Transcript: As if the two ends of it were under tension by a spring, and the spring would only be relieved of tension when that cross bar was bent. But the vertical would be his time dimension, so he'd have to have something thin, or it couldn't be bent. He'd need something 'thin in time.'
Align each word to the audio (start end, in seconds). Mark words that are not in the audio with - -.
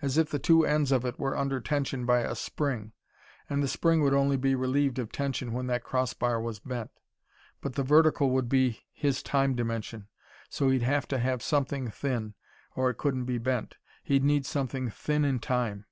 As 0.00 0.16
if 0.16 0.30
the 0.30 0.38
two 0.38 0.64
ends 0.64 0.92
of 0.92 1.04
it 1.04 1.18
were 1.18 1.36
under 1.36 1.60
tension 1.60 2.06
by 2.06 2.20
a 2.20 2.36
spring, 2.36 2.92
and 3.50 3.64
the 3.64 3.66
spring 3.66 4.00
would 4.00 4.14
only 4.14 4.36
be 4.36 4.54
relieved 4.54 4.96
of 5.00 5.10
tension 5.10 5.52
when 5.52 5.66
that 5.66 5.82
cross 5.82 6.14
bar 6.14 6.40
was 6.40 6.60
bent. 6.60 6.92
But 7.60 7.74
the 7.74 7.82
vertical 7.82 8.30
would 8.30 8.48
be 8.48 8.84
his 8.92 9.24
time 9.24 9.56
dimension, 9.56 10.06
so 10.48 10.68
he'd 10.70 10.82
have 10.84 11.08
to 11.08 11.18
have 11.18 11.42
something 11.42 11.90
thin, 11.90 12.34
or 12.76 12.90
it 12.90 12.94
couldn't 12.94 13.24
be 13.24 13.38
bent. 13.38 13.76
He'd 14.04 14.22
need 14.22 14.46
something 14.46 14.88
'thin 14.88 15.24
in 15.24 15.40
time.' 15.40 15.86